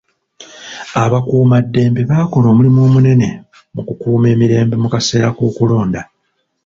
[1.03, 3.27] Abakuumaddembe bakola omulimi munene
[3.73, 6.01] mu kukuuma emirembe mu kaseera k'okulonda.